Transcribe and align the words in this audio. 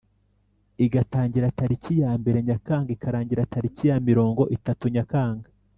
igatangira 0.85 1.53
taliki 1.57 1.93
ya 2.03 2.11
mbere 2.19 2.37
nyakanga 2.47 2.89
ikarangira 2.95 3.49
taliki 3.53 3.83
ya 3.91 3.97
mirongo 4.07 4.41
itatu 4.57 4.83
nyakanga 4.95 5.47